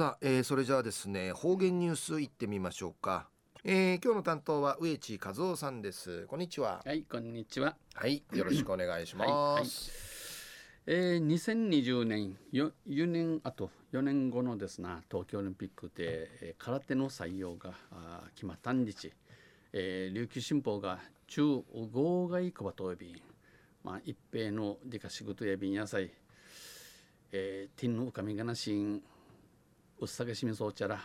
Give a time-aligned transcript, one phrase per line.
[0.00, 3.28] さあ、えー、それじゃあですね方言ニュースいってみましょうか、
[3.64, 6.24] えー、今日の担当は植地和夫さんです。
[6.26, 6.80] こんにちは。
[6.86, 7.76] はいこんにちは。
[7.92, 9.30] はいよろしくお願いします、
[10.86, 19.12] はいはい、えー、2020年よ4年あと4年後のですな東京オリンピックで、えー、空手の採用があ決まったん日、
[19.74, 21.42] えー、琉球新報が中
[21.92, 23.20] 号外小鳩便
[23.84, 26.10] まあ一平のディカシグトや便野菜
[27.32, 29.00] えー、ティンの浮かみがなしん
[30.00, 30.98] うっさげしみそうちゃら。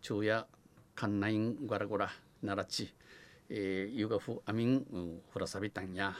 [0.00, 0.46] 昼夜
[0.94, 2.10] かんないんごらごら。
[2.42, 2.94] ならち、
[3.50, 6.14] えー、ゆがふあみんふらさびたんや、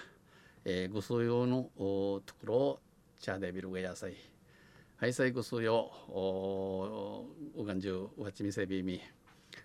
[0.62, 2.80] えー、ぐすよのところを
[3.18, 4.16] チャーデビルがやさい
[4.98, 7.24] はいさいぐすよお
[7.56, 9.00] うがんじゅうわちみせびみ。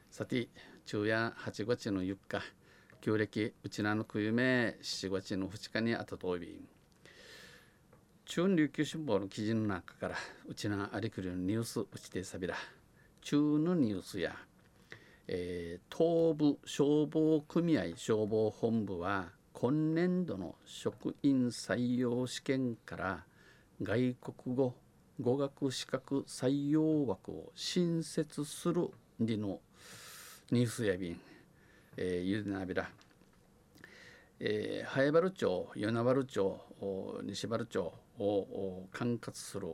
[0.10, 0.48] さて
[0.86, 2.42] 昼夜8月のゆっか。
[3.02, 6.66] 旧暦うちなのくゆめ7月の2日にあたとおびん。
[8.26, 10.16] 中琉球新報の記事の中から
[10.48, 12.56] うちなありくりのニュースうちてさびら。
[13.22, 14.34] 中のニュースや、
[15.28, 23.24] えー、東部消防組合消防本部は今年度の職員採用試験から
[23.82, 24.76] 外国語
[25.20, 29.60] 語学資格採用枠を新設するりの
[30.50, 31.20] ニュースやびん、
[31.98, 32.90] えー、ゆでなびら。
[34.46, 36.60] えー、早原町与那原町
[37.24, 39.70] 西原町を管轄する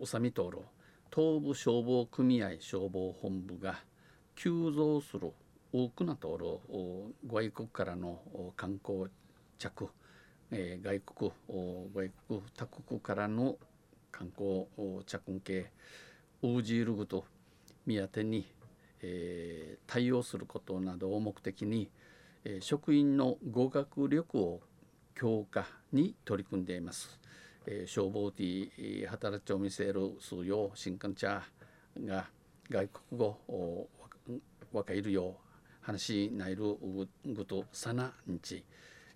[0.02, 0.50] 佐美灯
[1.10, 3.76] 東部消防組合消防本部が
[4.36, 5.32] 急増する
[5.72, 6.44] 多くなとる
[7.26, 8.20] 外国からの
[8.54, 9.06] 観光
[9.56, 9.88] 着、
[10.50, 11.32] えー、外国
[11.94, 13.56] 外国他国からの
[14.10, 14.66] 観光
[15.06, 15.70] 着系
[16.42, 17.24] ウージールグと
[17.86, 18.46] 目当てに、
[19.00, 21.88] えー、対応することなどを目的に、
[22.44, 24.60] え、職員の語学力を
[25.14, 27.20] 強化に取り組んでいます。
[27.66, 31.42] えー、消防ティ働きを見せる数用新幹茶
[32.04, 32.26] が
[32.68, 33.88] 外国語を
[34.72, 35.34] わかるよう
[35.82, 36.76] 話ないる
[37.24, 38.64] ぐとさなにち、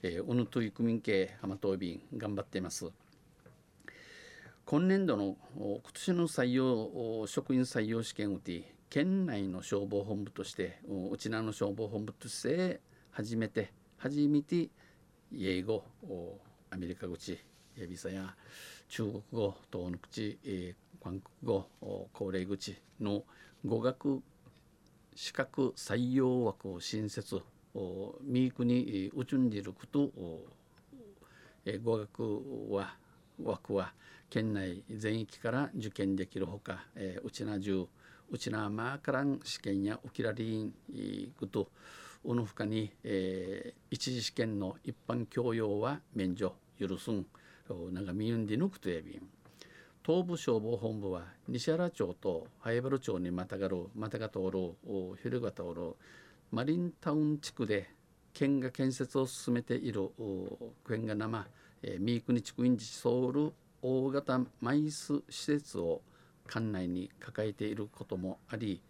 [0.03, 2.87] えー、うぬといくみんけ浜東便頑張っています。
[4.65, 10.81] 今年度の今年の採用職員採用試験をて県内の消防本部として
[11.13, 12.81] うちなの消防本部として
[13.17, 14.69] 初めて初めて
[15.35, 15.83] 英語
[16.71, 17.39] アメリカ口
[17.79, 18.35] エビサや
[18.91, 21.67] 中国語東の口、えー、韓国語
[22.13, 23.23] 高齢口の
[23.65, 24.21] 語学
[25.15, 27.41] 資格採用枠を新設
[28.23, 30.11] ミークにうちんでいること
[31.65, 32.97] え語学は
[33.43, 33.95] 枠は
[34.29, 37.87] 県内全域から受験できるほか、えー、うちな中
[38.31, 40.75] うちなまからん試験やおきらりん
[41.41, 41.71] こと、
[42.25, 47.27] うぬふかに、えー、一次試験の一般教養は免除許すん。
[47.69, 49.23] 長見ゆんでぬくとやびん
[50.07, 54.75] 東部消防本部は西原町と早原町にまたがるまたが通る
[55.21, 55.97] 昼が通る
[56.53, 57.91] マリンタウン地区で
[58.33, 60.11] 県が建設を進めている
[60.87, 61.47] 県が生、
[61.83, 63.53] えー、三国地区インジソウル
[63.83, 66.03] 大型マイス施設を
[66.47, 68.81] 館内に抱えていることもあり、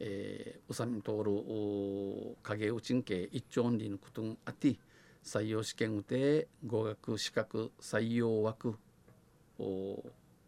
[0.00, 4.76] えー、うさみ通る影内んけ一丁にのことがあって
[5.24, 8.76] 採用試験で語学資格採用枠
[9.58, 10.04] お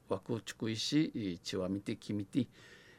[0.08, 2.46] 枠を逐意し血は見てきみて、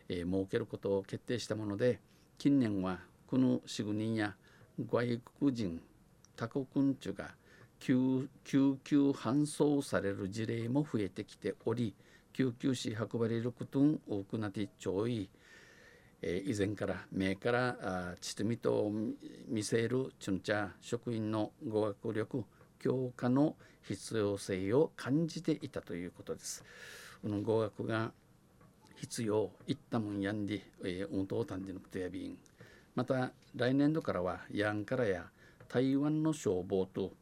[0.10, 2.00] えー、設けることを決定したもので
[2.38, 4.36] 近年はこの仕組みや
[4.80, 5.82] 外国人
[6.36, 7.32] 他国ん中が
[7.80, 8.78] 救急
[9.12, 11.94] 搬送される事例も増えてきており
[12.34, 15.30] 救急士運ばれることも多くなってちょい、
[16.22, 18.92] えー、以前から目からあちとみと
[19.48, 22.46] 見せるチュンチャ職員の語学力
[22.80, 26.64] 強化の必要性を感じていたということです。
[27.22, 28.12] この語学が
[28.96, 32.38] 必要いったもんやんで、えー、運動単でのことやびん
[32.96, 35.26] また来年度からはヤンからや
[35.68, 37.14] 台湾の消防と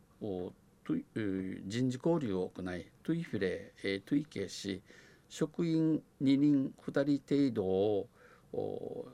[0.85, 4.81] 人事交流を行いトゥイフレ、えトゥイケし
[5.29, 8.07] 職員2人2人程度を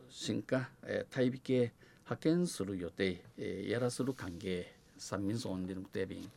[0.10, 1.74] 新化、え対比系
[2.06, 4.65] 派遣する予定、えやらする歓迎
[4.98, 6.31] 三民村でのテビン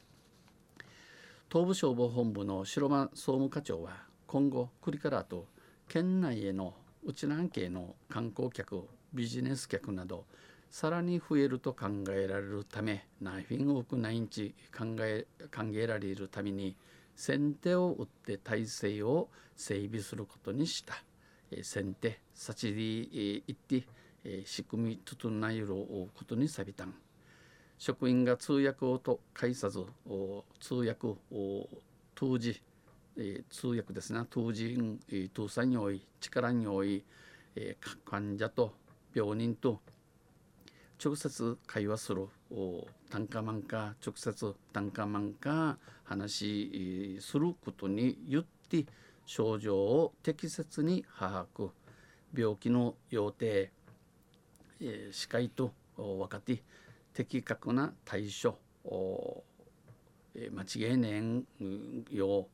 [1.51, 3.93] 東部消防本部の白間総務課長は
[4.27, 5.47] 今後栗からと
[5.89, 6.75] 県内への
[7.05, 10.27] 内南系の観光客ビジネス客など
[10.71, 16.77] さらに増えると考えられるためナイフィング奥ナインチ考え考えられるために
[17.17, 21.03] 先手を打って体制を整備することにした。
[21.63, 23.85] 先手さちり行って
[24.45, 26.95] 仕組み整えることにさびたん。
[27.79, 29.85] 職員が通訳をと介さず
[30.61, 31.69] 通訳を
[32.15, 32.61] 当時
[33.51, 34.77] 通訳ですね当時
[35.35, 37.05] 通産におい力におい、
[38.05, 38.75] 患者と
[39.15, 39.81] 病人と
[41.03, 42.27] 直接会話する
[43.11, 48.85] 単価マンか直接単価マンか話することによって
[49.29, 51.71] 症状を適切に把握。
[52.35, 53.71] 病気の要定、
[54.81, 56.63] えー、視界と分かって
[57.13, 58.57] 的確な対処。
[60.35, 61.45] えー、間違いねん
[62.11, 62.49] よ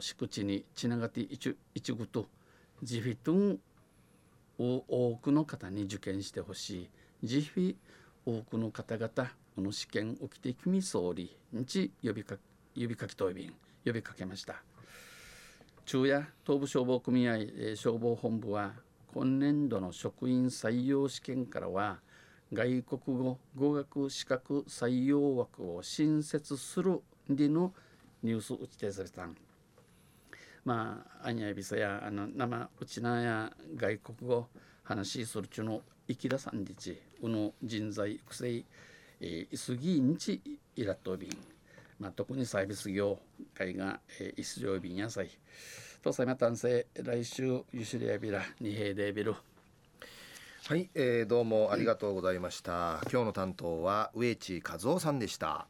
[0.00, 2.26] 敷地にちながって一ぐと
[2.82, 3.32] 自費と
[4.58, 6.90] を多くの方に受験してほしい。
[7.22, 7.76] 自費
[8.26, 9.08] 多くの方々
[9.54, 12.36] この試験起きてきみ総理に呼びか
[12.74, 13.52] 呼びかき答弁
[13.84, 14.67] 呼びかけました。
[15.88, 18.74] 中夜東部消防組合、え消防本部は
[19.14, 22.00] 今年度の職員採用試験からは
[22.52, 27.00] 外国語語学資格採用枠を新設する
[27.30, 27.72] での
[28.22, 29.34] ニュース打ち手されたん。
[30.62, 34.46] まあアニャビサやあの生うちなや外国語
[34.82, 38.62] 話するちゅの生きださんでちうの人材育成
[39.20, 40.40] えー、いすぎんち
[40.76, 41.30] いらっとびん、
[41.98, 43.18] まあ、特にサービス業
[43.54, 45.30] 界が、えー、いすじょうびんやさい
[46.02, 49.34] とさまたんせ来週ゆしりやびらにへいでびる
[50.68, 55.66] はい、えー、どうもありがとうございました、今日の担当は植地和夫さんでした